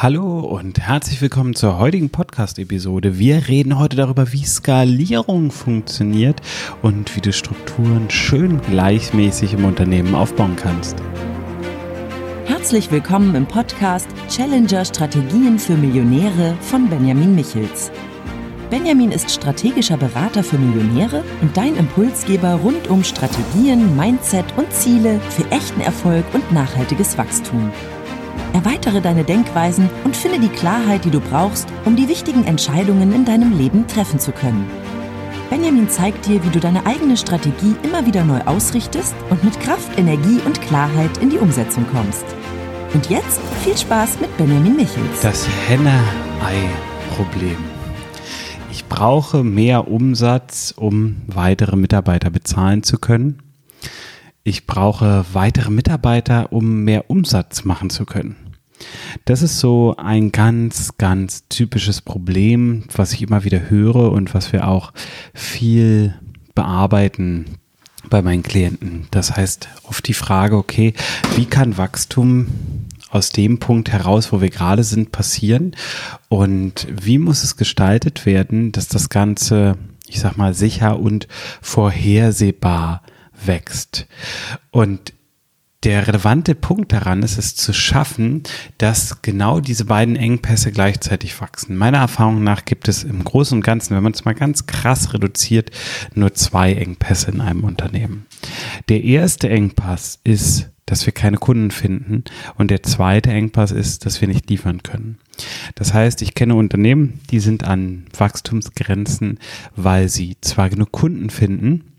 Hallo 0.00 0.38
und 0.38 0.78
herzlich 0.78 1.20
willkommen 1.20 1.56
zur 1.56 1.76
heutigen 1.76 2.08
Podcast-Episode. 2.10 3.18
Wir 3.18 3.48
reden 3.48 3.80
heute 3.80 3.96
darüber, 3.96 4.32
wie 4.32 4.44
Skalierung 4.44 5.50
funktioniert 5.50 6.40
und 6.82 7.16
wie 7.16 7.20
du 7.20 7.32
Strukturen 7.32 8.08
schön 8.08 8.60
gleichmäßig 8.60 9.54
im 9.54 9.64
Unternehmen 9.64 10.14
aufbauen 10.14 10.54
kannst. 10.54 11.02
Herzlich 12.44 12.92
willkommen 12.92 13.34
im 13.34 13.44
Podcast 13.44 14.06
Challenger 14.28 14.84
Strategien 14.84 15.58
für 15.58 15.74
Millionäre 15.74 16.56
von 16.60 16.88
Benjamin 16.88 17.34
Michels. 17.34 17.90
Benjamin 18.70 19.10
ist 19.10 19.32
strategischer 19.32 19.96
Berater 19.96 20.44
für 20.44 20.58
Millionäre 20.58 21.24
und 21.40 21.56
dein 21.56 21.74
Impulsgeber 21.74 22.54
rund 22.54 22.86
um 22.86 23.02
Strategien, 23.02 23.96
Mindset 23.96 24.44
und 24.56 24.72
Ziele 24.72 25.18
für 25.30 25.50
echten 25.50 25.80
Erfolg 25.80 26.24
und 26.34 26.52
nachhaltiges 26.52 27.18
Wachstum. 27.18 27.72
Erweitere 28.52 29.00
deine 29.00 29.24
Denkweisen 29.24 29.88
und 30.04 30.16
finde 30.16 30.40
die 30.40 30.48
Klarheit, 30.48 31.04
die 31.04 31.10
du 31.10 31.20
brauchst, 31.20 31.68
um 31.84 31.96
die 31.96 32.08
wichtigen 32.08 32.44
Entscheidungen 32.44 33.14
in 33.14 33.24
deinem 33.24 33.56
Leben 33.56 33.86
treffen 33.86 34.18
zu 34.18 34.32
können. 34.32 34.68
Benjamin 35.50 35.88
zeigt 35.88 36.26
dir, 36.26 36.44
wie 36.44 36.50
du 36.50 36.60
deine 36.60 36.84
eigene 36.84 37.16
Strategie 37.16 37.74
immer 37.82 38.04
wieder 38.04 38.24
neu 38.24 38.40
ausrichtest 38.42 39.14
und 39.30 39.42
mit 39.44 39.58
Kraft, 39.60 39.98
Energie 39.98 40.40
und 40.44 40.60
Klarheit 40.60 41.18
in 41.18 41.30
die 41.30 41.38
Umsetzung 41.38 41.86
kommst. 41.90 42.24
Und 42.94 43.08
jetzt 43.10 43.40
viel 43.62 43.76
Spaß 43.76 44.20
mit 44.20 44.36
Benjamin 44.36 44.76
Michels. 44.76 45.20
Das 45.22 45.46
Henne-Ei-Problem. 45.68 47.56
Ich 48.70 48.86
brauche 48.86 49.42
mehr 49.44 49.88
Umsatz, 49.88 50.74
um 50.76 51.22
weitere 51.26 51.76
Mitarbeiter 51.76 52.30
bezahlen 52.30 52.82
zu 52.82 52.98
können 52.98 53.42
ich 54.48 54.66
brauche 54.66 55.24
weitere 55.32 55.70
Mitarbeiter, 55.70 56.52
um 56.52 56.84
mehr 56.84 57.10
Umsatz 57.10 57.64
machen 57.64 57.90
zu 57.90 58.06
können. 58.06 58.36
Das 59.24 59.42
ist 59.42 59.58
so 59.58 59.94
ein 59.96 60.32
ganz, 60.32 60.96
ganz 60.98 61.48
typisches 61.48 62.00
Problem, 62.00 62.84
was 62.94 63.12
ich 63.12 63.22
immer 63.22 63.44
wieder 63.44 63.68
höre 63.68 64.12
und 64.12 64.34
was 64.34 64.52
wir 64.52 64.68
auch 64.68 64.92
viel 65.34 66.14
bearbeiten 66.54 67.58
bei 68.08 68.22
meinen 68.22 68.42
Klienten. 68.42 69.06
Das 69.10 69.36
heißt, 69.36 69.68
oft 69.84 70.06
die 70.06 70.14
Frage, 70.14 70.56
okay, 70.56 70.94
wie 71.36 71.44
kann 71.44 71.76
Wachstum 71.76 72.46
aus 73.10 73.30
dem 73.30 73.58
Punkt 73.58 73.90
heraus, 73.90 74.32
wo 74.32 74.40
wir 74.40 74.50
gerade 74.50 74.84
sind, 74.84 75.12
passieren? 75.12 75.74
Und 76.28 76.86
wie 76.90 77.18
muss 77.18 77.42
es 77.42 77.56
gestaltet 77.56 78.26
werden, 78.26 78.72
dass 78.72 78.88
das 78.88 79.08
Ganze, 79.08 79.76
ich 80.06 80.20
sag 80.20 80.36
mal, 80.36 80.54
sicher 80.54 80.98
und 80.98 81.26
vorhersehbar 81.60 83.02
wächst. 83.44 84.06
Und 84.70 85.12
der 85.84 86.08
relevante 86.08 86.56
Punkt 86.56 86.92
daran 86.92 87.22
ist 87.22 87.38
es 87.38 87.54
zu 87.54 87.72
schaffen, 87.72 88.42
dass 88.78 89.22
genau 89.22 89.60
diese 89.60 89.84
beiden 89.84 90.16
Engpässe 90.16 90.72
gleichzeitig 90.72 91.40
wachsen. 91.40 91.76
Meiner 91.76 91.98
Erfahrung 91.98 92.42
nach 92.42 92.64
gibt 92.64 92.88
es 92.88 93.04
im 93.04 93.22
Großen 93.22 93.56
und 93.56 93.64
Ganzen, 93.64 93.94
wenn 93.94 94.02
man 94.02 94.12
es 94.12 94.24
mal 94.24 94.34
ganz 94.34 94.66
krass 94.66 95.14
reduziert, 95.14 95.70
nur 96.14 96.34
zwei 96.34 96.72
Engpässe 96.72 97.30
in 97.30 97.40
einem 97.40 97.62
Unternehmen. 97.62 98.26
Der 98.88 99.04
erste 99.04 99.48
Engpass 99.50 100.18
ist, 100.24 100.68
dass 100.84 101.06
wir 101.06 101.12
keine 101.12 101.36
Kunden 101.36 101.70
finden 101.70 102.24
und 102.56 102.72
der 102.72 102.82
zweite 102.82 103.30
Engpass 103.30 103.70
ist, 103.70 104.04
dass 104.04 104.20
wir 104.20 104.26
nicht 104.26 104.50
liefern 104.50 104.82
können. 104.82 105.18
Das 105.76 105.94
heißt, 105.94 106.22
ich 106.22 106.34
kenne 106.34 106.56
Unternehmen, 106.56 107.20
die 107.30 107.40
sind 107.40 107.62
an 107.62 108.06
Wachstumsgrenzen, 108.16 109.38
weil 109.76 110.08
sie 110.08 110.38
zwar 110.40 110.70
genug 110.70 110.90
Kunden 110.90 111.30
finden, 111.30 111.92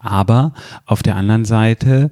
aber 0.00 0.52
auf 0.86 1.02
der 1.02 1.16
anderen 1.16 1.44
Seite 1.44 2.10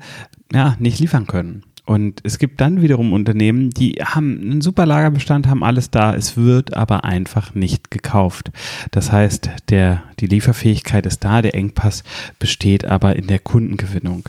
ja 0.52 0.76
nicht 0.78 0.98
liefern 1.00 1.26
können. 1.26 1.62
Und 1.86 2.20
es 2.24 2.38
gibt 2.40 2.60
dann 2.60 2.82
wiederum 2.82 3.12
Unternehmen, 3.12 3.70
die 3.70 3.92
haben 4.04 4.40
einen 4.40 4.60
super 4.60 4.86
Lagerbestand, 4.86 5.46
haben 5.46 5.62
alles 5.62 5.90
da, 5.90 6.16
es 6.16 6.36
wird 6.36 6.74
aber 6.74 7.04
einfach 7.04 7.54
nicht 7.54 7.92
gekauft. 7.92 8.50
Das 8.90 9.12
heißt, 9.12 9.50
der, 9.68 10.02
die 10.18 10.26
Lieferfähigkeit 10.26 11.06
ist 11.06 11.24
da, 11.24 11.42
der 11.42 11.54
Engpass 11.54 12.02
besteht 12.40 12.84
aber 12.84 13.14
in 13.14 13.28
der 13.28 13.38
Kundengewinnung. 13.38 14.28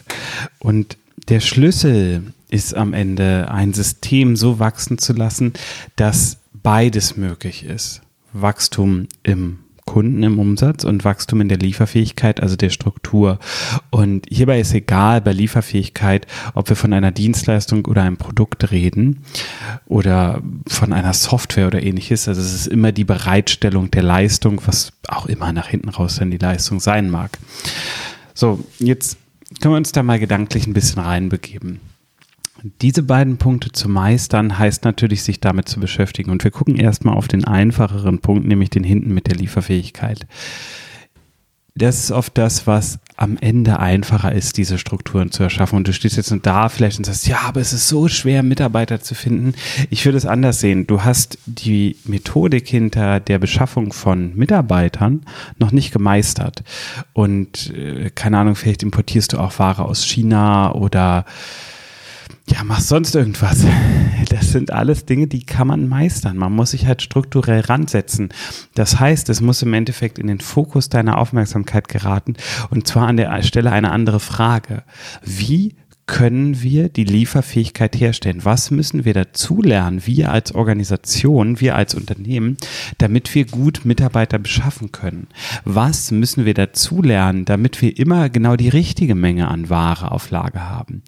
Und 0.60 0.98
der 1.30 1.40
Schlüssel 1.40 2.32
ist 2.50 2.76
am 2.76 2.94
Ende, 2.94 3.50
ein 3.50 3.74
System 3.74 4.36
so 4.36 4.60
wachsen 4.60 5.00
zu 5.00 5.14
lassen, 5.14 5.54
dass 5.96 6.38
beides 6.54 7.18
möglich 7.18 7.66
ist. 7.66 8.02
Wachstum 8.34 9.08
im 9.24 9.58
Kunden 9.88 10.22
im 10.22 10.38
Umsatz 10.38 10.84
und 10.84 11.04
Wachstum 11.04 11.42
in 11.42 11.50
der 11.50 11.58
Lieferfähigkeit, 11.58 12.44
also 12.44 12.56
der 12.56 12.70
Struktur. 12.70 13.40
Und 13.90 14.28
hierbei 14.30 14.60
ist 14.60 14.76
egal 14.76 15.22
bei 15.22 15.34
Lieferfähigkeit, 15.34 16.28
ob 16.54 16.70
wir 16.70 16.76
von 16.76 16.94
einer 16.94 17.12
Dienstleistung 17.12 17.86
oder 17.86 18.04
einem 18.04 18.18
Produkt 18.18 18.72
reden 18.72 19.24
oder 19.88 20.42
von 20.68 20.94
einer 20.94 21.14
Software 21.14 21.66
oder 21.66 21.82
ähnliches. 21.82 22.28
Also 22.28 22.42
es 22.42 22.54
ist 22.54 22.68
immer 22.68 22.92
die 22.92 23.06
Bereitstellung 23.06 23.90
der 23.90 24.04
Leistung, 24.04 24.62
was 24.68 24.92
auch 25.08 25.26
immer 25.26 25.52
nach 25.52 25.70
hinten 25.70 25.90
raus 25.90 26.18
dann 26.18 26.30
die 26.30 26.38
Leistung 26.38 26.80
sein 26.80 27.10
mag. 27.10 27.40
So, 28.36 28.64
jetzt 28.78 29.18
können 29.62 29.74
wir 29.74 29.78
uns 29.78 29.94
da 29.94 30.04
mal 30.04 30.20
gedanklich 30.20 30.68
ein 30.68 30.74
bisschen 30.74 31.02
reinbegeben. 31.02 31.80
Diese 32.82 33.04
beiden 33.04 33.38
Punkte 33.38 33.72
zu 33.72 33.90
meistern, 33.90 34.58
heißt 34.58 34.84
natürlich, 34.84 35.24
sich 35.24 35.40
damit 35.40 35.70
zu 35.70 35.80
beschäftigen. 35.80 36.32
Und 36.32 36.44
wir 36.44 36.52
gucken 36.52 36.76
erstmal 36.76 37.16
auf 37.16 37.28
den 37.28 37.46
einfacheren 37.46 38.20
Punkt, 38.20 38.48
nämlich 38.48 38.70
den 38.70 38.84
hinten 38.84 39.14
mit 39.14 39.28
der 39.28 39.36
Lieferfähigkeit. 39.36 40.28
Das 41.78 42.00
ist 42.00 42.12
oft 42.12 42.36
das, 42.38 42.66
was 42.66 42.98
am 43.18 43.38
Ende 43.38 43.80
einfacher 43.80 44.32
ist, 44.32 44.58
diese 44.58 44.80
Strukturen 44.80 45.32
zu 45.32 45.44
erschaffen. 45.44 45.78
Und 45.78 45.88
du 45.88 45.94
stehst 45.94 46.18
jetzt 46.18 46.34
da 46.42 46.70
vielleicht 46.70 46.98
und 46.98 47.06
sagst, 47.06 47.28
ja, 47.28 47.42
aber 47.46 47.62
es 47.62 47.72
ist 47.72 47.88
so 47.88 48.08
schwer, 48.08 48.42
Mitarbeiter 48.42 49.00
zu 49.02 49.14
finden. 49.14 49.54
Ich 49.92 50.04
würde 50.06 50.18
es 50.18 50.26
anders 50.26 50.60
sehen. 50.60 50.88
Du 50.88 51.04
hast 51.04 51.38
die 51.46 51.98
Methodik 52.06 52.68
hinter 52.68 53.20
der 53.20 53.38
Beschaffung 53.38 53.94
von 53.94 54.36
Mitarbeitern 54.36 55.22
noch 55.60 55.72
nicht 55.72 55.92
gemeistert. 55.92 56.64
Und 57.14 57.72
äh, 57.76 58.10
keine 58.10 58.40
Ahnung, 58.40 58.56
vielleicht 58.56 58.82
importierst 58.82 59.34
du 59.34 59.38
auch 59.38 59.60
Ware 59.60 59.86
aus 59.86 60.04
China 60.04 60.74
oder 60.74 61.26
ja, 62.50 62.64
mach 62.64 62.80
sonst 62.80 63.16
irgendwas. 63.16 63.66
Das 64.30 64.52
sind 64.52 64.72
alles 64.72 65.06
Dinge, 65.06 65.28
die 65.28 65.46
kann 65.46 65.68
man 65.68 65.88
meistern. 65.88 66.38
Man 66.38 66.54
muss 66.54 66.72
sich 66.72 66.86
halt 66.86 67.02
strukturell 67.02 67.62
ransetzen. 67.62 68.30
Das 68.76 69.00
heißt, 69.00 69.30
es 69.30 69.42
muss 69.42 69.62
im 69.62 69.74
Endeffekt 69.74 70.20
in 70.20 70.28
den 70.28 70.40
Fokus 70.40 70.90
deiner 70.90 71.18
Aufmerksamkeit 71.18 71.88
geraten 71.88 72.36
und 72.70 72.88
zwar 72.88 73.08
an 73.08 73.18
der 73.18 73.42
Stelle 73.44 73.72
eine 73.72 73.92
andere 73.92 74.20
Frage. 74.20 74.84
Wie 75.24 75.76
können 76.08 76.62
wir 76.62 76.88
die 76.88 77.04
Lieferfähigkeit 77.04 78.00
herstellen? 78.00 78.46
Was 78.46 78.72
müssen 78.72 79.04
wir 79.04 79.14
dazulernen, 79.14 80.06
wir 80.06 80.32
als 80.32 80.56
Organisation, 80.56 81.60
wir 81.60 81.76
als 81.76 81.96
Unternehmen, 81.96 82.56
damit 82.98 83.36
wir 83.36 83.46
gut 83.46 83.82
Mitarbeiter 83.84 84.40
beschaffen 84.40 84.94
können? 84.94 85.28
Was 85.66 86.12
müssen 86.12 86.46
wir 86.46 86.54
dazulernen, 86.54 87.44
damit 87.44 87.82
wir 87.82 88.00
immer 88.00 88.30
genau 88.30 88.56
die 88.56 88.70
richtige 88.70 89.16
Menge 89.16 89.50
an 89.50 89.70
Ware 89.70 90.12
auf 90.12 90.32
Lager 90.32 90.70
haben? 90.70 91.04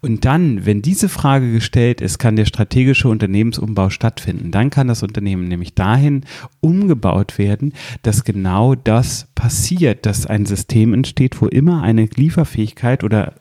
Und 0.00 0.24
dann, 0.24 0.64
wenn 0.64 0.80
diese 0.80 1.10
Frage 1.10 1.52
gestellt 1.52 2.00
ist, 2.00 2.18
kann 2.18 2.36
der 2.36 2.46
strategische 2.46 3.08
Unternehmensumbau 3.08 3.90
stattfinden. 3.90 4.50
Dann 4.50 4.70
kann 4.70 4.88
das 4.88 5.02
Unternehmen 5.02 5.46
nämlich 5.46 5.74
dahin 5.74 6.24
umgebaut 6.60 7.36
werden, 7.36 7.74
dass 8.02 8.24
genau 8.24 8.74
das 8.74 9.28
passiert, 9.34 10.06
dass 10.06 10.26
ein 10.26 10.46
System 10.46 10.94
entsteht, 10.94 11.40
wo 11.42 11.46
immer 11.46 11.82
eine 11.82 12.06
Lieferfähigkeit 12.06 13.04
oder 13.04 13.34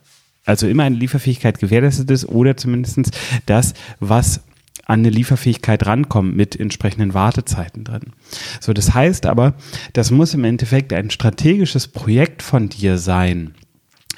also 0.48 0.68
immer 0.68 0.84
eine 0.84 0.96
Lieferfähigkeit 0.96 1.60
gewährleistet 1.60 2.10
ist 2.10 2.26
oder 2.28 2.58
zumindest 2.58 3.12
das, 3.46 3.74
was 4.00 4.42
an 4.86 5.02
eine 5.02 5.10
Lieferfähigkeit 5.10 5.86
rankommt 5.86 6.36
mit 6.36 6.58
entsprechenden 6.58 7.14
Wartezeiten 7.14 7.84
drin. 7.84 8.14
So, 8.62 8.72
das 8.72 8.94
heißt 8.94 9.26
aber, 9.26 9.56
das 9.92 10.12
muss 10.12 10.34
im 10.34 10.46
Endeffekt 10.46 10.94
ein 10.94 11.10
strategisches 11.10 11.90
Projekt 11.90 12.42
von 12.42 12.70
dir 12.70 12.98
sein, 12.98 13.54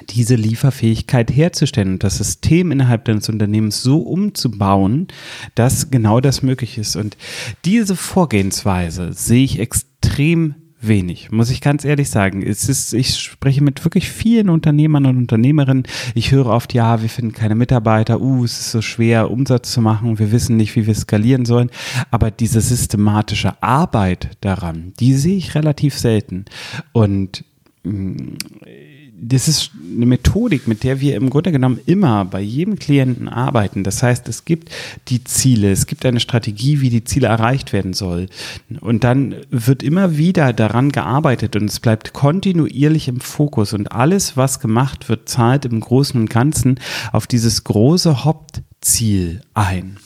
diese 0.09 0.35
Lieferfähigkeit 0.35 1.35
herzustellen 1.35 1.94
und 1.94 2.03
das 2.03 2.19
System 2.19 2.72
innerhalb 2.72 3.06
deines 3.06 3.28
Unternehmens 3.29 3.81
so 3.81 4.00
umzubauen, 4.00 5.07
dass 5.56 5.90
genau 5.90 6.22
das 6.22 6.44
möglich 6.44 6.78
ist. 6.78 6.96
Und 6.96 7.17
diese 7.66 7.96
Vorgehensweise 7.96 9.11
sehe 9.14 9.43
ich 9.43 9.59
extrem 9.59 10.53
wenig, 10.81 11.31
muss 11.31 11.49
ich 11.49 11.61
ganz 11.61 11.84
ehrlich 11.84 12.09
sagen. 12.09 12.41
Es 12.41 12.70
ist, 12.70 12.93
ich 12.93 13.17
spreche 13.17 13.64
mit 13.64 13.84
wirklich 13.84 14.09
vielen 14.09 14.49
Unternehmern 14.49 15.05
und 15.05 15.17
Unternehmerinnen. 15.17 15.84
Ich 16.16 16.31
höre 16.31 16.47
oft, 16.47 16.73
ja, 16.73 17.02
wir 17.02 17.09
finden 17.09 17.34
keine 17.34 17.55
Mitarbeiter, 17.55 18.22
uh, 18.22 18.43
es 18.43 18.59
ist 18.59 18.72
so 18.72 18.81
schwer, 18.81 19.31
Umsatz 19.31 19.72
zu 19.72 19.81
machen, 19.81 20.20
wir 20.20 20.31
wissen 20.31 20.58
nicht, 20.58 20.76
wie 20.76 20.87
wir 20.87 20.96
skalieren 20.96 21.46
sollen. 21.46 21.70
Aber 22.11 22.31
diese 22.31 22.61
systematische 22.61 23.61
Arbeit 23.61 24.37
daran, 24.41 24.93
die 24.99 25.14
sehe 25.14 25.37
ich 25.37 25.55
relativ 25.55 25.97
selten. 25.97 26.46
Und 26.93 27.43
mh, 27.84 27.93
mm, 27.93 28.37
das 29.22 29.48
ist 29.48 29.72
eine 29.96 30.06
Methodik, 30.06 30.68
mit 30.68 30.84
der 30.84 31.02
wir 31.02 31.16
im 31.16 31.30
Grunde 31.30 31.52
genommen 31.52 31.80
immer 31.86 32.26
bei 32.26 32.42
jedem 32.42 32.80
Klienten 32.80 33.28
arbeiten. 33.28 33.84
Das 33.84 34.02
heißt, 34.04 34.28
es 34.30 34.46
gibt 34.46 34.70
die 35.08 35.24
Ziele, 35.24 35.72
es 35.72 35.88
gibt 35.88 36.06
eine 36.06 36.20
Strategie, 36.20 36.82
wie 36.82 36.90
die 36.90 37.04
Ziele 37.04 37.28
erreicht 37.28 37.74
werden 37.74 37.94
soll. 37.94 38.28
Und 38.82 39.04
dann 39.04 39.36
wird 39.50 39.84
immer 39.84 40.18
wieder 40.18 40.54
daran 40.54 40.92
gearbeitet 40.92 41.56
und 41.56 41.66
es 41.66 41.80
bleibt 41.80 42.14
kontinuierlich 42.14 43.08
im 43.08 43.20
Fokus 43.20 43.74
und 43.74 43.92
alles, 43.92 44.38
was 44.38 44.60
gemacht 44.60 45.10
wird, 45.10 45.30
zahlt 45.30 45.66
im 45.66 45.80
Großen 45.80 46.20
und 46.20 46.30
Ganzen 46.30 46.80
auf 47.12 47.28
dieses 47.28 47.64
große 47.64 48.24
Hauptziel 48.24 49.42
ein. 49.54 49.98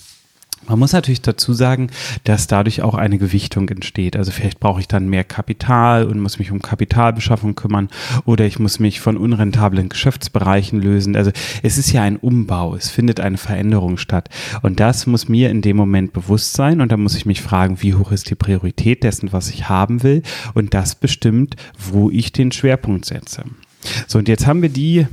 Man 0.68 0.80
muss 0.80 0.94
natürlich 0.94 1.22
dazu 1.22 1.54
sagen, 1.54 1.90
dass 2.24 2.48
dadurch 2.48 2.82
auch 2.82 2.96
eine 2.96 3.18
Gewichtung 3.18 3.68
entsteht. 3.70 4.16
Also 4.16 4.32
vielleicht 4.32 4.60
brauche 4.60 4.80
ich 4.80 4.88
dann 4.88 5.10
mehr 5.10 5.24
Kapital 5.24 6.06
und 6.06 6.20
muss 6.20 6.40
mich 6.40 6.52
um 6.52 6.62
Kapitalbeschaffung 6.62 7.56
kümmern 7.56 7.90
oder 8.26 8.46
ich 8.46 8.60
muss 8.60 8.80
mich 8.80 9.02
von 9.02 9.18
unrentablen 9.18 9.90
Geschäftsbereichen 9.90 10.82
lösen. 10.82 11.16
Also 11.16 11.32
es 11.62 11.78
ist 11.78 11.92
ja 11.92 12.02
ein 12.04 12.18
Umbau, 12.18 12.76
es 12.76 12.90
findet 12.90 13.20
eine 13.20 13.38
Veränderung 13.38 13.98
statt. 13.98 14.30
Und 14.62 14.80
das 14.80 15.06
muss 15.06 15.28
mir 15.28 15.50
in 15.50 15.62
dem 15.62 15.78
Moment 15.78 16.14
bewusst 16.14 16.54
sein 16.54 16.82
und 16.82 16.92
da 16.92 16.98
muss 16.98 17.16
ich 17.16 17.26
mich 17.26 17.42
fragen, 17.42 17.82
wie 17.82 17.96
hoch 17.96 18.12
ist 18.12 18.30
die 18.30 18.36
Priorität 18.36 19.04
dessen, 19.04 19.34
was 19.34 19.50
ich 19.50 19.70
haben 19.70 20.04
will. 20.04 20.24
Und 20.54 20.74
das 20.74 20.96
bestimmt, 20.96 21.56
wo 21.78 22.10
ich 22.10 22.32
den 22.32 22.52
Schwerpunkt 22.52 23.06
setze. 23.06 23.44
So, 24.08 24.20
und 24.20 24.28
jetzt 24.28 24.48
haben 24.48 24.62
wir 24.62 24.70
die 24.70 25.08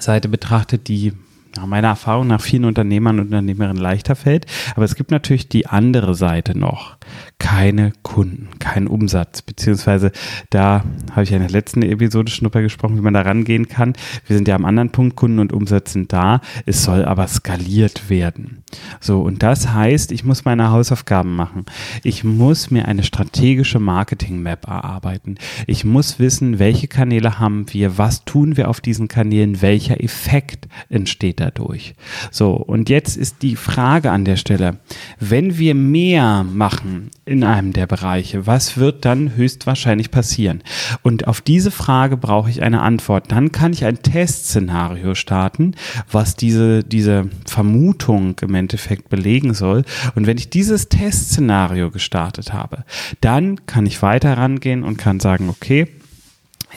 Seite 0.00 0.28
betrachtet, 0.28 0.88
die 0.88 1.12
nach 1.58 1.66
meiner 1.66 1.88
Erfahrung 1.88 2.28
nach 2.28 2.40
vielen 2.40 2.64
Unternehmern 2.64 3.18
und 3.18 3.26
Unternehmerinnen 3.26 3.82
leichter 3.82 4.14
fällt. 4.14 4.46
Aber 4.76 4.84
es 4.84 4.94
gibt 4.94 5.10
natürlich 5.10 5.48
die 5.48 5.66
andere 5.66 6.14
Seite 6.14 6.56
noch. 6.56 6.96
Keine 7.38 7.92
Kunden, 8.02 8.48
kein 8.58 8.86
Umsatz. 8.86 9.42
Beziehungsweise 9.42 10.12
da 10.50 10.84
habe 11.10 11.22
ich 11.24 11.32
in 11.32 11.40
der 11.40 11.50
letzten 11.50 11.82
Episode 11.82 12.30
Schnupper 12.30 12.62
gesprochen, 12.62 12.96
wie 12.96 13.02
man 13.02 13.14
da 13.14 13.22
rangehen 13.22 13.68
kann. 13.68 13.94
Wir 14.26 14.36
sind 14.36 14.46
ja 14.46 14.54
am 14.54 14.64
anderen 14.64 14.90
Punkt, 14.90 15.16
Kunden 15.16 15.40
und 15.40 15.52
Umsatz 15.52 15.92
sind 15.92 16.12
da. 16.12 16.40
Es 16.66 16.84
soll 16.84 17.04
aber 17.04 17.26
skaliert 17.26 18.08
werden. 18.08 18.62
So, 19.00 19.22
und 19.22 19.42
das 19.42 19.72
heißt, 19.72 20.12
ich 20.12 20.24
muss 20.24 20.44
meine 20.44 20.70
Hausaufgaben 20.70 21.34
machen. 21.34 21.64
Ich 22.04 22.22
muss 22.22 22.70
mir 22.70 22.86
eine 22.86 23.02
strategische 23.02 23.80
Marketing-Map 23.80 24.68
erarbeiten. 24.68 25.36
Ich 25.66 25.84
muss 25.84 26.18
wissen, 26.18 26.58
welche 26.58 26.86
Kanäle 26.86 27.38
haben 27.38 27.66
wir, 27.72 27.98
was 27.98 28.24
tun 28.24 28.56
wir 28.56 28.68
auf 28.68 28.80
diesen 28.80 29.08
Kanälen, 29.08 29.62
welcher 29.62 30.02
Effekt 30.02 30.68
entsteht 30.88 31.40
dadurch. 31.48 31.94
So, 32.30 32.52
und 32.52 32.88
jetzt 32.88 33.16
ist 33.16 33.42
die 33.42 33.56
Frage 33.56 34.10
an 34.10 34.24
der 34.24 34.36
Stelle, 34.36 34.78
wenn 35.18 35.58
wir 35.58 35.74
mehr 35.74 36.44
machen 36.44 37.10
in 37.24 37.44
einem 37.44 37.72
der 37.72 37.86
Bereiche, 37.86 38.46
was 38.46 38.76
wird 38.76 39.04
dann 39.04 39.34
höchstwahrscheinlich 39.36 40.10
passieren? 40.10 40.62
Und 41.02 41.26
auf 41.26 41.40
diese 41.40 41.70
Frage 41.70 42.16
brauche 42.16 42.50
ich 42.50 42.62
eine 42.62 42.82
Antwort. 42.82 43.32
Dann 43.32 43.52
kann 43.52 43.72
ich 43.72 43.84
ein 43.84 44.02
Testszenario 44.02 45.14
starten, 45.14 45.74
was 46.10 46.36
diese, 46.36 46.84
diese 46.84 47.28
Vermutung 47.46 48.36
im 48.40 48.54
Endeffekt 48.54 49.08
belegen 49.08 49.54
soll. 49.54 49.84
Und 50.14 50.26
wenn 50.26 50.38
ich 50.38 50.50
dieses 50.50 50.88
Testszenario 50.88 51.90
gestartet 51.90 52.52
habe, 52.52 52.84
dann 53.20 53.66
kann 53.66 53.86
ich 53.86 54.02
weiter 54.02 54.36
rangehen 54.36 54.84
und 54.84 54.98
kann 54.98 55.20
sagen, 55.20 55.48
okay, 55.48 55.88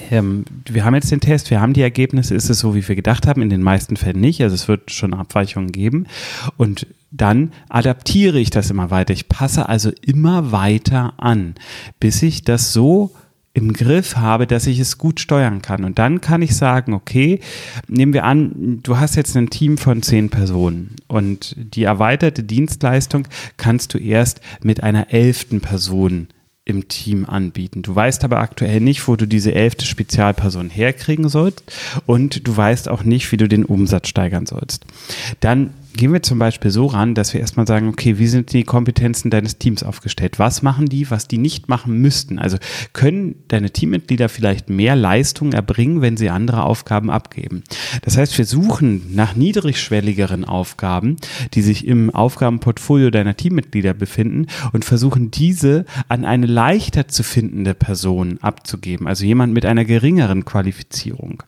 ähm, 0.10 0.46
wir 0.66 0.86
haben 0.86 0.96
jetzt 0.96 1.12
den 1.12 1.20
Test, 1.20 1.50
wir 1.50 1.62
haben 1.62 1.74
die 1.74 1.82
Ergebnisse, 1.82 2.36
ist 2.36 2.50
es 2.50 2.60
so, 2.60 2.76
wie 2.76 2.88
wir 2.88 2.96
gedacht 2.96 3.28
haben, 3.28 3.42
in 3.42 3.50
den 3.50 3.64
meisten 3.64 3.98
Fällen 3.98 4.22
nicht, 4.22 4.42
also 4.42 4.56
es 4.56 4.68
wird 4.68 4.92
schon 4.92 5.14
Abweichungen 5.14 5.72
geben 5.72 6.08
und 6.58 6.88
dann 7.12 7.52
adaptiere 7.68 8.40
ich 8.40 8.52
das 8.52 8.70
immer 8.70 8.90
weiter. 8.90 9.14
Ich 9.14 9.28
passe 9.28 9.68
also 9.68 9.92
immer 10.02 10.52
weiter 10.52 11.14
an, 11.18 11.56
bis 12.00 12.24
ich 12.24 12.44
das 12.44 12.72
so 12.72 13.12
im 13.54 13.74
Griff 13.74 14.16
habe, 14.16 14.48
dass 14.48 14.66
ich 14.66 14.80
es 14.80 14.98
gut 14.98 15.20
steuern 15.20 15.62
kann. 15.62 15.84
Und 15.84 16.00
dann 16.00 16.22
kann 16.22 16.42
ich 16.42 16.56
sagen, 16.56 16.94
okay, 16.94 17.42
nehmen 17.90 18.14
wir 18.14 18.24
an, 18.24 18.80
du 18.82 18.98
hast 18.98 19.16
jetzt 19.16 19.36
ein 19.36 19.50
Team 19.50 19.78
von 19.78 20.02
zehn 20.02 20.30
Personen 20.30 20.96
und 21.08 21.56
die 21.58 21.84
erweiterte 21.84 22.44
Dienstleistung 22.44 23.28
kannst 23.58 23.94
du 23.94 23.98
erst 23.98 24.40
mit 24.64 24.84
einer 24.84 25.12
elften 25.12 25.60
Person 25.60 26.28
im 26.64 26.88
Team 26.88 27.26
anbieten. 27.26 27.82
Du 27.82 27.96
weißt 27.96 28.24
aber 28.24 28.40
aktuell 28.40 28.80
nicht, 28.80 29.08
wo 29.08 29.16
du 29.16 29.28
diese 29.28 29.54
elfte 29.54 29.86
Spezialperson 29.86 30.70
herkriegen 30.70 31.28
sollst 31.28 31.64
und 32.06 32.48
du 32.48 32.56
weißt 32.56 32.88
auch 32.88 33.04
nicht, 33.04 33.32
wie 33.32 33.38
du 33.38 33.48
den 33.48 33.66
Umsatz 33.66 34.08
steigern 34.08 34.46
sollst. 34.46 34.86
Dann 35.40 35.74
gehen 35.94 36.14
wir 36.14 36.22
zum 36.22 36.40
Beispiel 36.40 36.72
so 36.72 36.86
ran, 36.88 37.16
dass 37.16 37.34
wir 37.34 37.42
erstmal 37.42 37.68
sagen, 37.68 37.88
okay, 37.88 38.18
wie 38.18 38.28
sind 38.28 38.54
die 38.54 38.64
Kompetenzen 38.64 39.30
deines 39.30 39.58
Teams 39.58 39.84
aufgestellt? 39.84 40.40
Was 40.40 40.62
machen 40.62 40.88
die, 40.88 41.10
was 41.12 41.28
die 41.28 41.38
nicht 41.38 41.70
machen 41.70 41.98
müssten? 41.98 42.40
Also 42.40 42.58
können 42.94 43.36
deine 43.48 43.72
Teammitglieder 43.72 44.30
vielleicht 44.30 44.70
mehr 44.70 44.96
Leistung 44.96 45.54
erbringen, 45.54 46.02
wenn 46.02 46.18
sie 46.18 46.30
andere 46.30 46.64
Aufgaben 46.64 47.10
abgeben? 47.10 47.64
Das 48.04 48.18
heißt, 48.18 48.38
wir 48.38 48.46
suchen 48.46 49.14
nach 49.14 49.36
niedrigschwelligeren 49.36 50.46
Aufgaben, 50.46 51.18
die 51.54 51.62
sich 51.62 51.86
im 51.86 52.10
Aufgabenportfolio 52.10 53.10
deiner 53.10 53.36
Teammitglieder 53.36 53.94
befinden 53.94 54.48
und 54.74 54.86
versuchen 54.86 55.32
diese 55.32 55.86
an 56.08 56.26
eine 56.26 56.46
leichter 56.46 57.08
zu 57.08 57.24
findende 57.24 57.74
Person 57.74 58.38
abzugeben, 58.42 59.08
also 59.08 59.26
jemand 59.26 59.54
mit 59.54 59.66
einer 59.66 59.86
geringeren 59.86 60.46
Qualifizierung. 60.46 61.44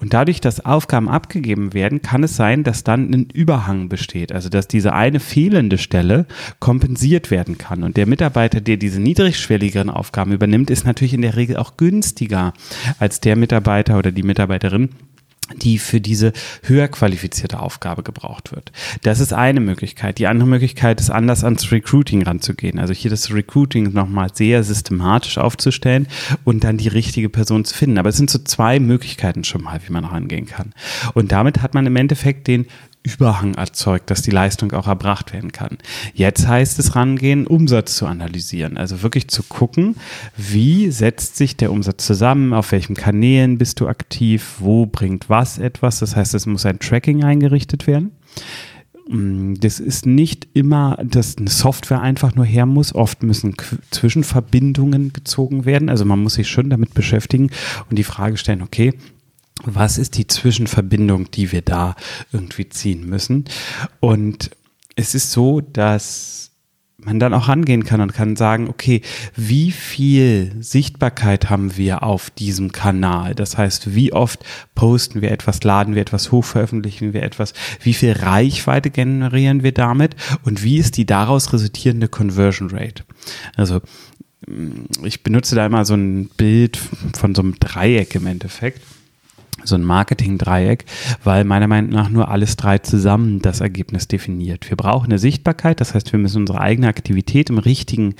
Und 0.00 0.12
dadurch, 0.12 0.40
dass 0.40 0.64
Aufgaben 0.64 1.08
abgegeben 1.08 1.72
werden, 1.74 2.02
kann 2.02 2.22
es 2.22 2.36
sein, 2.36 2.64
dass 2.64 2.84
dann 2.84 3.10
ein 3.12 3.28
Überhang 3.32 3.85
besteht. 3.88 4.32
Also 4.32 4.48
dass 4.48 4.68
diese 4.68 4.92
eine 4.92 5.20
fehlende 5.20 5.78
Stelle 5.78 6.26
kompensiert 6.60 7.30
werden 7.30 7.58
kann. 7.58 7.82
Und 7.82 7.96
der 7.96 8.06
Mitarbeiter, 8.06 8.60
der 8.60 8.76
diese 8.76 9.00
niedrigschwelligeren 9.00 9.90
Aufgaben 9.90 10.32
übernimmt, 10.32 10.70
ist 10.70 10.84
natürlich 10.84 11.14
in 11.14 11.22
der 11.22 11.36
Regel 11.36 11.56
auch 11.56 11.76
günstiger 11.76 12.52
als 12.98 13.20
der 13.20 13.36
Mitarbeiter 13.36 13.98
oder 13.98 14.12
die 14.12 14.22
Mitarbeiterin, 14.22 14.90
die 15.54 15.78
für 15.78 16.00
diese 16.00 16.32
höher 16.64 16.88
qualifizierte 16.88 17.60
Aufgabe 17.60 18.02
gebraucht 18.02 18.52
wird. 18.52 18.72
Das 19.02 19.20
ist 19.20 19.32
eine 19.32 19.60
Möglichkeit. 19.60 20.18
Die 20.18 20.26
andere 20.26 20.48
Möglichkeit 20.48 21.00
ist, 21.00 21.10
anders 21.10 21.44
ans 21.44 21.70
Recruiting 21.70 22.22
ranzugehen. 22.22 22.80
Also 22.80 22.92
hier 22.92 23.10
das 23.10 23.32
Recruiting 23.32 23.92
nochmal 23.92 24.30
sehr 24.34 24.64
systematisch 24.64 25.38
aufzustellen 25.38 26.08
und 26.44 26.64
dann 26.64 26.78
die 26.78 26.88
richtige 26.88 27.28
Person 27.28 27.64
zu 27.64 27.74
finden. 27.74 27.98
Aber 27.98 28.08
es 28.08 28.16
sind 28.16 28.30
so 28.30 28.40
zwei 28.40 28.80
Möglichkeiten 28.80 29.44
schon 29.44 29.62
mal, 29.62 29.80
wie 29.86 29.92
man 29.92 30.04
rangehen 30.04 30.46
kann. 30.46 30.72
Und 31.14 31.30
damit 31.30 31.62
hat 31.62 31.74
man 31.74 31.86
im 31.86 31.96
Endeffekt 31.96 32.48
den 32.48 32.66
Überhang 33.06 33.54
erzeugt, 33.54 34.10
dass 34.10 34.22
die 34.22 34.30
Leistung 34.30 34.72
auch 34.72 34.88
erbracht 34.88 35.32
werden 35.32 35.52
kann. 35.52 35.78
Jetzt 36.12 36.48
heißt 36.48 36.78
es 36.78 36.96
rangehen, 36.96 37.46
Umsatz 37.46 37.96
zu 37.96 38.06
analysieren, 38.06 38.76
also 38.76 39.02
wirklich 39.02 39.28
zu 39.28 39.42
gucken, 39.44 39.96
wie 40.36 40.90
setzt 40.90 41.36
sich 41.36 41.56
der 41.56 41.70
Umsatz 41.70 42.04
zusammen, 42.04 42.52
auf 42.52 42.72
welchen 42.72 42.96
Kanälen 42.96 43.58
bist 43.58 43.80
du 43.80 43.86
aktiv, 43.86 44.56
wo 44.58 44.86
bringt 44.86 45.30
was 45.30 45.58
etwas. 45.58 46.00
Das 46.00 46.16
heißt, 46.16 46.34
es 46.34 46.46
muss 46.46 46.66
ein 46.66 46.80
Tracking 46.80 47.22
eingerichtet 47.22 47.86
werden. 47.86 48.10
Mm, 49.08 49.54
das 49.54 49.78
ist 49.78 50.04
nicht 50.04 50.48
immer, 50.54 50.98
dass 51.04 51.38
eine 51.38 51.50
Software 51.50 52.00
einfach 52.00 52.34
nur 52.34 52.44
her 52.44 52.66
muss. 52.66 52.94
Oft 52.94 53.22
müssen 53.22 53.54
Zwischenverbindungen 53.90 55.12
gezogen 55.12 55.64
werden. 55.64 55.88
Also 55.88 56.04
man 56.04 56.20
muss 56.20 56.34
sich 56.34 56.48
schon 56.48 56.70
damit 56.70 56.94
beschäftigen 56.94 57.50
und 57.88 57.98
die 57.98 58.04
Frage 58.04 58.36
stellen, 58.36 58.62
okay, 58.62 58.94
was 59.64 59.98
ist 59.98 60.16
die 60.16 60.26
Zwischenverbindung, 60.26 61.30
die 61.30 61.52
wir 61.52 61.62
da 61.62 61.96
irgendwie 62.32 62.68
ziehen 62.68 63.08
müssen. 63.08 63.44
Und 64.00 64.50
es 64.96 65.14
ist 65.14 65.32
so, 65.32 65.60
dass 65.60 66.46
man 66.98 67.20
dann 67.20 67.34
auch 67.34 67.48
rangehen 67.48 67.84
kann 67.84 68.00
und 68.00 68.12
kann 68.12 68.36
sagen, 68.36 68.68
okay, 68.68 69.00
wie 69.36 69.70
viel 69.70 70.56
Sichtbarkeit 70.60 71.50
haben 71.50 71.76
wir 71.76 72.02
auf 72.02 72.30
diesem 72.30 72.72
Kanal? 72.72 73.34
Das 73.34 73.56
heißt, 73.56 73.94
wie 73.94 74.12
oft 74.12 74.44
posten 74.74 75.20
wir 75.20 75.30
etwas, 75.30 75.62
laden 75.62 75.94
wir 75.94 76.02
etwas 76.02 76.32
hoch, 76.32 76.44
veröffentlichen 76.44 77.12
wir 77.12 77.22
etwas, 77.22 77.52
wie 77.80 77.94
viel 77.94 78.12
Reichweite 78.12 78.90
generieren 78.90 79.62
wir 79.62 79.72
damit 79.72 80.16
und 80.42 80.64
wie 80.64 80.78
ist 80.78 80.96
die 80.96 81.06
daraus 81.06 81.52
resultierende 81.52 82.08
Conversion 82.08 82.70
Rate? 82.70 83.04
Also 83.54 83.80
ich 85.04 85.22
benutze 85.22 85.54
da 85.54 85.66
immer 85.66 85.84
so 85.84 85.94
ein 85.94 86.28
Bild 86.36 86.78
von 87.14 87.34
so 87.34 87.42
einem 87.42 87.58
Dreieck 87.60 88.14
im 88.14 88.26
Endeffekt 88.26 88.80
so 89.66 89.74
ein 89.74 89.84
Marketing-Dreieck, 89.84 90.84
weil 91.24 91.44
meiner 91.44 91.66
Meinung 91.66 91.90
nach 91.90 92.08
nur 92.08 92.28
alles 92.28 92.56
drei 92.56 92.78
zusammen 92.78 93.40
das 93.40 93.60
Ergebnis 93.60 94.08
definiert. 94.08 94.68
Wir 94.68 94.76
brauchen 94.76 95.06
eine 95.06 95.18
Sichtbarkeit, 95.18 95.80
das 95.80 95.94
heißt, 95.94 96.12
wir 96.12 96.18
müssen 96.18 96.42
unsere 96.42 96.60
eigene 96.60 96.88
Aktivität 96.88 97.50
im 97.50 97.58
richtigen 97.58 98.14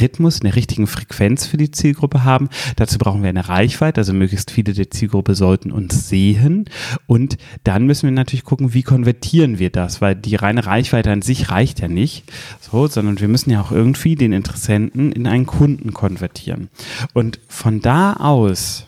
Rhythmus, 0.00 0.38
in 0.38 0.44
der 0.44 0.56
richtigen 0.56 0.86
Frequenz 0.86 1.46
für 1.46 1.56
die 1.56 1.70
Zielgruppe 1.70 2.24
haben. 2.24 2.48
Dazu 2.76 2.98
brauchen 2.98 3.22
wir 3.22 3.28
eine 3.28 3.48
Reichweite, 3.48 4.00
also 4.00 4.12
möglichst 4.12 4.50
viele 4.50 4.72
der 4.72 4.90
Zielgruppe 4.90 5.34
sollten 5.34 5.72
uns 5.72 6.08
sehen. 6.08 6.66
Und 7.06 7.38
dann 7.64 7.86
müssen 7.86 8.04
wir 8.04 8.12
natürlich 8.12 8.44
gucken, 8.44 8.74
wie 8.74 8.82
konvertieren 8.82 9.58
wir 9.58 9.70
das, 9.70 10.00
weil 10.00 10.14
die 10.14 10.36
reine 10.36 10.66
Reichweite 10.66 11.10
an 11.10 11.22
sich 11.22 11.50
reicht 11.50 11.80
ja 11.80 11.88
nicht, 11.88 12.24
so, 12.60 12.86
sondern 12.86 13.20
wir 13.20 13.28
müssen 13.28 13.50
ja 13.50 13.60
auch 13.60 13.72
irgendwie 13.72 14.14
den 14.14 14.32
Interessenten 14.32 15.12
in 15.12 15.26
einen 15.26 15.46
Kunden 15.46 15.92
konvertieren. 15.92 16.68
Und 17.12 17.40
von 17.48 17.80
da 17.80 18.14
aus 18.14 18.86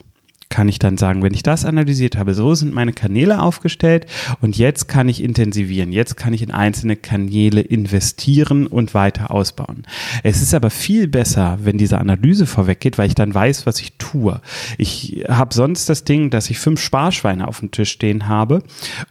kann 0.48 0.68
ich 0.68 0.78
dann 0.78 0.96
sagen, 0.96 1.22
wenn 1.22 1.34
ich 1.34 1.42
das 1.42 1.64
analysiert 1.64 2.16
habe, 2.16 2.34
so 2.34 2.54
sind 2.54 2.74
meine 2.74 2.92
Kanäle 2.92 3.40
aufgestellt 3.40 4.06
und 4.40 4.56
jetzt 4.56 4.88
kann 4.88 5.08
ich 5.08 5.22
intensivieren, 5.22 5.92
jetzt 5.92 6.16
kann 6.16 6.32
ich 6.32 6.42
in 6.42 6.50
einzelne 6.50 6.96
Kanäle 6.96 7.60
investieren 7.60 8.66
und 8.66 8.94
weiter 8.94 9.30
ausbauen. 9.30 9.84
Es 10.22 10.42
ist 10.42 10.54
aber 10.54 10.70
viel 10.70 11.08
besser, 11.08 11.58
wenn 11.62 11.78
diese 11.78 11.98
Analyse 11.98 12.46
vorweggeht, 12.46 12.98
weil 12.98 13.08
ich 13.08 13.14
dann 13.14 13.34
weiß, 13.34 13.66
was 13.66 13.80
ich 13.80 13.96
tue. 13.98 14.40
Ich 14.78 15.24
habe 15.28 15.54
sonst 15.54 15.88
das 15.88 16.04
Ding, 16.04 16.30
dass 16.30 16.50
ich 16.50 16.58
fünf 16.58 16.80
Sparschweine 16.80 17.48
auf 17.48 17.60
dem 17.60 17.70
Tisch 17.70 17.90
stehen 17.90 18.28
habe 18.28 18.62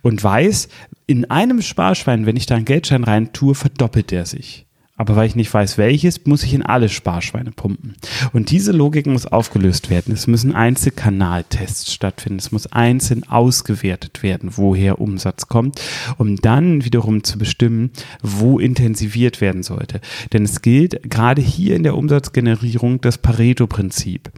und 0.01 0.23
weiß, 0.23 0.69
in 1.05 1.29
einem 1.29 1.61
Sparschwein, 1.61 2.25
wenn 2.25 2.37
ich 2.37 2.45
da 2.45 2.55
einen 2.55 2.65
Geldschein 2.65 3.03
rein 3.03 3.33
tue, 3.33 3.55
verdoppelt 3.55 4.11
der 4.11 4.25
sich. 4.25 4.65
Aber 4.95 5.15
weil 5.15 5.27
ich 5.27 5.35
nicht 5.35 5.51
weiß, 5.51 5.79
welches, 5.79 6.25
muss 6.25 6.43
ich 6.43 6.53
in 6.53 6.61
alle 6.61 6.87
Sparschweine 6.87 7.51
pumpen. 7.51 7.95
Und 8.31 8.51
diese 8.51 8.71
Logik 8.71 9.07
muss 9.07 9.25
aufgelöst 9.25 9.89
werden. 9.89 10.13
Es 10.13 10.27
müssen 10.27 10.53
Einzelkanaltests 10.53 11.91
stattfinden. 11.91 12.37
Es 12.37 12.51
muss 12.51 12.67
einzeln 12.67 13.23
ausgewertet 13.23 14.21
werden, 14.21 14.51
woher 14.55 15.01
Umsatz 15.01 15.47
kommt, 15.47 15.81
um 16.17 16.35
dann 16.35 16.85
wiederum 16.85 17.23
zu 17.23 17.39
bestimmen, 17.39 17.89
wo 18.21 18.59
intensiviert 18.59 19.41
werden 19.41 19.63
sollte. 19.63 19.99
Denn 20.31 20.43
es 20.43 20.61
gilt 20.61 21.09
gerade 21.09 21.41
hier 21.41 21.75
in 21.75 21.83
der 21.83 21.97
Umsatzgenerierung 21.97 23.01
das 23.01 23.17
Pareto-Prinzip 23.17 24.31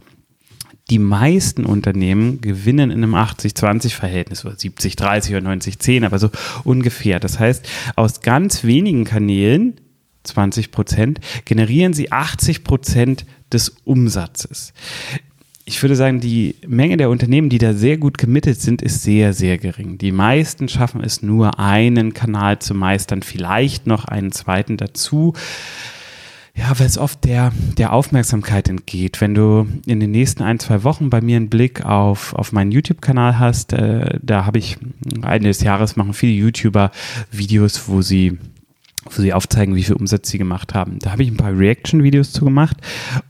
die 0.88 0.98
meisten 1.00 1.64
Unternehmen 1.64 2.40
gewinnen 2.40 2.92
in 2.92 3.02
einem 3.02 3.16
80-20-Verhältnis 3.16 4.44
oder 4.44 4.54
70-30 4.54 5.36
oder 5.36 5.50
90-10, 5.50 6.06
aber 6.06 6.20
so 6.20 6.30
ungefähr. 6.62 7.18
Das 7.18 7.40
heißt, 7.40 7.68
aus 7.96 8.20
ganz 8.20 8.62
wenigen 8.62 9.04
Kanälen 9.04 9.80
20 10.26 10.70
Prozent, 10.70 11.20
generieren 11.44 11.92
sie 11.92 12.12
80 12.12 12.64
Prozent 12.64 13.26
des 13.52 13.70
Umsatzes. 13.84 14.72
Ich 15.68 15.82
würde 15.82 15.96
sagen, 15.96 16.20
die 16.20 16.54
Menge 16.66 16.96
der 16.96 17.10
Unternehmen, 17.10 17.48
die 17.48 17.58
da 17.58 17.72
sehr 17.74 17.96
gut 17.96 18.18
gemittelt 18.18 18.60
sind, 18.60 18.82
ist 18.82 19.02
sehr, 19.02 19.32
sehr 19.32 19.58
gering. 19.58 19.98
Die 19.98 20.12
meisten 20.12 20.68
schaffen 20.68 21.02
es 21.02 21.22
nur, 21.22 21.58
einen 21.58 22.14
Kanal 22.14 22.60
zu 22.60 22.72
meistern, 22.72 23.22
vielleicht 23.22 23.86
noch 23.86 24.04
einen 24.04 24.30
zweiten 24.30 24.76
dazu. 24.76 25.34
Ja, 26.56 26.78
weil 26.78 26.86
es 26.86 26.96
oft 26.96 27.24
der, 27.24 27.52
der 27.76 27.92
Aufmerksamkeit 27.92 28.68
entgeht. 28.68 29.20
Wenn 29.20 29.34
du 29.34 29.66
in 29.86 30.00
den 30.00 30.10
nächsten 30.10 30.42
ein, 30.42 30.58
zwei 30.58 30.84
Wochen 30.84 31.10
bei 31.10 31.20
mir 31.20 31.36
einen 31.36 31.50
Blick 31.50 31.84
auf, 31.84 32.32
auf 32.34 32.52
meinen 32.52 32.72
YouTube-Kanal 32.72 33.38
hast, 33.38 33.74
äh, 33.74 34.18
da 34.22 34.46
habe 34.46 34.58
ich 34.58 34.78
Ende 35.22 35.48
des 35.48 35.60
Jahres 35.60 35.96
machen 35.96 36.14
viele 36.14 36.32
YouTuber 36.32 36.92
Videos, 37.30 37.88
wo 37.88 38.00
sie 38.00 38.38
wo 39.10 39.22
sie 39.22 39.32
aufzeigen, 39.32 39.74
wie 39.74 39.82
viel 39.82 39.96
Umsatz 39.96 40.28
sie 40.28 40.38
gemacht 40.38 40.74
haben. 40.74 40.98
Da 41.00 41.12
habe 41.12 41.22
ich 41.22 41.30
ein 41.30 41.36
paar 41.36 41.56
Reaction-Videos 41.56 42.32
zu 42.32 42.44
gemacht 42.44 42.76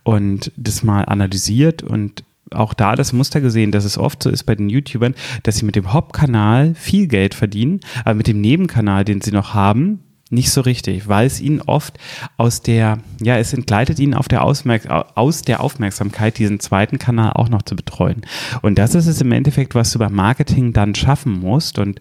und 0.03 0.53
das 0.57 0.83
mal 0.83 1.03
analysiert 1.05 1.83
und 1.83 2.25
auch 2.53 2.75
da 2.75 2.95
das 2.95 3.13
Muster 3.13 3.41
gesehen, 3.41 3.73
dass 3.73 3.85
es 3.85 3.99
oft 3.99 4.23
so 4.23 4.31
ist 4.31 4.45
bei 4.45 4.55
den 4.55 4.69
YouTubern, 4.69 5.15
dass 5.43 5.57
sie 5.57 5.65
mit 5.65 5.77
dem 5.77 5.93
Hauptkanal 5.93 6.75
viel 6.75 7.09
Geld 7.09 7.35
verdienen, 7.35 7.81
aber 8.05 8.15
mit 8.15 8.29
dem 8.29 8.41
Nebenkanal, 8.41 9.05
den 9.05 9.21
sie 9.21 9.33
noch 9.33 9.55
haben, 9.55 10.01
nicht 10.29 10.51
so 10.51 10.61
richtig, 10.61 11.07
weil 11.07 11.27
es 11.27 11.41
ihnen 11.41 11.63
oft 11.63 11.99
aus 12.37 12.61
der, 12.61 12.99
ja, 13.23 13.39
es 13.39 13.53
entgleitet 13.53 14.01
ihnen 14.01 14.15
auf 14.15 14.27
der 14.27 14.43
Ausmerk 14.43 14.89
aus 15.15 15.43
der 15.43 15.61
Aufmerksamkeit, 15.61 16.39
diesen 16.39 16.59
zweiten 16.59 16.99
Kanal 16.99 17.33
auch 17.35 17.49
noch 17.49 17.63
zu 17.63 17.77
betreuen. 17.77 18.23
Und 18.63 18.77
das 18.77 18.97
ist 18.97 19.07
es 19.07 19.21
im 19.21 19.31
Endeffekt, 19.31 19.77
was 19.77 19.93
du 19.93 20.01
beim 20.01 20.15
Marketing 20.15 20.73
dann 20.73 20.97
schaffen 20.97 21.33
musst. 21.39 21.79
Und 21.79 22.01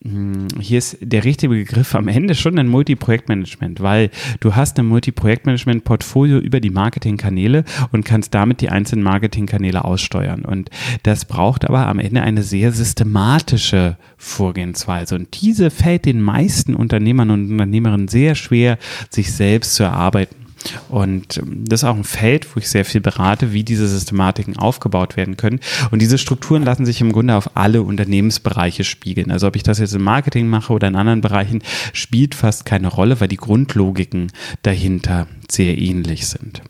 hier 0.00 0.78
ist 0.78 0.98
der 1.00 1.24
richtige 1.24 1.52
Begriff 1.52 1.96
am 1.96 2.06
Ende 2.06 2.36
schon 2.36 2.56
ein 2.56 2.68
Multi-Projektmanagement, 2.68 3.80
weil 3.80 4.10
du 4.38 4.54
hast 4.54 4.78
ein 4.78 4.86
Multi-Projektmanagement-Portfolio 4.86 6.38
über 6.38 6.60
die 6.60 6.70
Marketingkanäle 6.70 7.64
und 7.90 8.04
kannst 8.04 8.32
damit 8.32 8.60
die 8.60 8.68
einzelnen 8.68 9.02
Marketingkanäle 9.02 9.84
aussteuern. 9.84 10.44
Und 10.44 10.70
das 11.02 11.24
braucht 11.24 11.64
aber 11.64 11.88
am 11.88 11.98
Ende 11.98 12.22
eine 12.22 12.44
sehr 12.44 12.70
systematische 12.70 13.96
Vorgehensweise. 14.16 15.16
Und 15.16 15.42
diese 15.42 15.68
fällt 15.68 16.04
den 16.04 16.22
meisten 16.22 16.76
Unternehmern 16.76 17.30
und 17.30 17.50
Unternehmerinnen 17.50 18.06
sehr 18.06 18.36
schwer, 18.36 18.78
sich 19.10 19.32
selbst 19.32 19.74
zu 19.74 19.82
erarbeiten. 19.82 20.47
Und 20.88 21.38
ähm, 21.38 21.64
das 21.66 21.82
ist 21.82 21.88
auch 21.88 21.96
ein 21.96 22.04
Feld, 22.04 22.54
wo 22.54 22.58
ich 22.58 22.68
sehr 22.68 22.84
viel 22.84 23.00
berate, 23.00 23.52
wie 23.52 23.64
diese 23.64 23.88
Systematiken 23.88 24.56
aufgebaut 24.56 25.16
werden 25.16 25.36
können. 25.36 25.60
Und 25.90 26.00
diese 26.00 26.18
Strukturen 26.18 26.64
lassen 26.64 26.86
sich 26.86 27.00
im 27.00 27.12
Grunde 27.12 27.34
auf 27.34 27.56
alle 27.56 27.82
Unternehmensbereiche 27.82 28.84
spiegeln. 28.84 29.30
Also 29.30 29.46
ob 29.46 29.56
ich 29.56 29.62
das 29.62 29.78
jetzt 29.78 29.94
im 29.94 30.02
Marketing 30.02 30.48
mache 30.48 30.72
oder 30.72 30.88
in 30.88 30.96
anderen 30.96 31.20
Bereichen, 31.20 31.62
spielt 31.92 32.34
fast 32.34 32.64
keine 32.64 32.88
Rolle, 32.88 33.20
weil 33.20 33.28
die 33.28 33.36
Grundlogiken 33.36 34.32
dahinter 34.62 35.26
sehr 35.50 35.78
ähnlich 35.78 36.26
sind. 36.26 36.62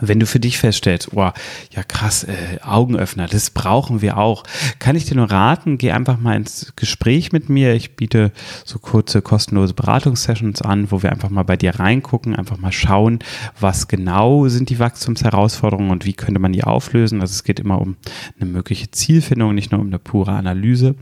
Wenn 0.00 0.20
du 0.20 0.26
für 0.26 0.40
dich 0.40 0.58
feststellst, 0.58 1.10
oh, 1.14 1.30
ja 1.70 1.82
krass, 1.86 2.24
äh, 2.24 2.60
Augenöffner, 2.62 3.26
das 3.26 3.50
brauchen 3.50 4.02
wir 4.02 4.18
auch, 4.18 4.44
kann 4.78 4.96
ich 4.96 5.04
dir 5.04 5.16
nur 5.16 5.30
raten, 5.30 5.78
geh 5.78 5.92
einfach 5.92 6.18
mal 6.18 6.36
ins 6.36 6.72
Gespräch 6.76 7.32
mit 7.32 7.48
mir. 7.48 7.74
Ich 7.74 7.96
biete 7.96 8.32
so 8.64 8.78
kurze 8.78 9.22
kostenlose 9.22 9.74
Beratungssessions 9.74 10.62
an, 10.62 10.90
wo 10.90 11.02
wir 11.02 11.12
einfach 11.12 11.30
mal 11.30 11.42
bei 11.42 11.56
dir 11.56 11.78
reingucken, 11.78 12.34
einfach 12.34 12.58
mal 12.58 12.72
schauen, 12.72 13.20
was 13.58 13.88
genau 13.88 14.48
sind 14.48 14.70
die 14.70 14.78
Wachstumsherausforderungen 14.78 15.90
und 15.90 16.06
wie 16.06 16.12
könnte 16.12 16.40
man 16.40 16.52
die 16.52 16.64
auflösen. 16.64 17.20
Also 17.20 17.32
es 17.32 17.44
geht 17.44 17.60
immer 17.60 17.80
um 17.80 17.96
eine 18.40 18.50
mögliche 18.50 18.90
Zielfindung, 18.90 19.54
nicht 19.54 19.72
nur 19.72 19.80
um 19.80 19.88
eine 19.88 19.98
pure 19.98 20.32
Analyse. 20.32 20.94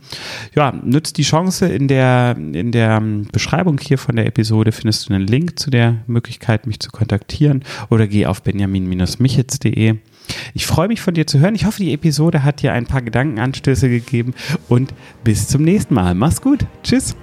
Ja, 0.54 0.72
nützt 0.72 1.18
die 1.18 1.22
Chance 1.22 1.66
in 1.66 1.88
der, 1.88 2.36
in 2.36 2.72
der 2.72 3.00
Beschreibung 3.32 3.78
hier 3.78 3.98
von 3.98 4.16
der 4.16 4.26
Episode 4.26 4.72
findest 4.72 5.08
du 5.08 5.14
einen 5.14 5.26
Link 5.26 5.58
zu 5.58 5.70
der 5.70 5.96
Möglichkeit, 6.06 6.66
mich 6.66 6.80
zu 6.80 6.90
kontaktieren 6.90 7.64
oder 7.90 8.06
geh 8.06 8.26
auf 8.26 8.42
Benjamin 8.42 8.87
michitz.de. 9.18 9.96
Ich 10.54 10.66
freue 10.66 10.88
mich 10.88 11.00
von 11.00 11.14
dir 11.14 11.26
zu 11.26 11.38
hören. 11.38 11.54
Ich 11.54 11.64
hoffe, 11.64 11.82
die 11.82 11.92
Episode 11.92 12.44
hat 12.44 12.62
dir 12.62 12.72
ein 12.72 12.86
paar 12.86 13.02
Gedankenanstöße 13.02 13.88
gegeben 13.88 14.34
und 14.68 14.94
bis 15.24 15.48
zum 15.48 15.62
nächsten 15.62 15.94
Mal. 15.94 16.14
Mach's 16.14 16.42
gut. 16.42 16.66
Tschüss. 16.82 17.16